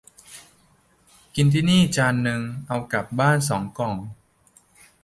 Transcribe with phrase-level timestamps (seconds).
[1.35, 3.05] กินที่นี่จานนึง เอากลับ
[3.49, 3.95] สองกล่อง